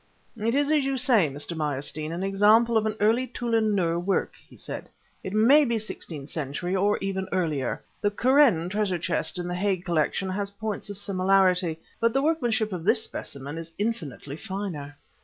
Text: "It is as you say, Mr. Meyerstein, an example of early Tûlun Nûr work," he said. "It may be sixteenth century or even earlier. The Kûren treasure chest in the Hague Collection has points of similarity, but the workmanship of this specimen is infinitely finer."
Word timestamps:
"It 0.35 0.55
is 0.55 0.71
as 0.71 0.83
you 0.83 0.97
say, 0.97 1.29
Mr. 1.29 1.55
Meyerstein, 1.55 2.11
an 2.11 2.23
example 2.23 2.75
of 2.75 2.87
early 2.99 3.27
Tûlun 3.27 3.75
Nûr 3.75 4.03
work," 4.03 4.33
he 4.35 4.57
said. 4.57 4.89
"It 5.23 5.31
may 5.31 5.63
be 5.63 5.77
sixteenth 5.77 6.27
century 6.31 6.75
or 6.75 6.97
even 7.01 7.29
earlier. 7.31 7.83
The 8.01 8.09
Kûren 8.09 8.67
treasure 8.71 8.97
chest 8.97 9.37
in 9.37 9.47
the 9.47 9.53
Hague 9.53 9.85
Collection 9.85 10.29
has 10.31 10.49
points 10.49 10.89
of 10.89 10.97
similarity, 10.97 11.79
but 11.99 12.13
the 12.13 12.23
workmanship 12.23 12.73
of 12.73 12.83
this 12.83 13.03
specimen 13.03 13.59
is 13.59 13.73
infinitely 13.77 14.37
finer." 14.37 14.97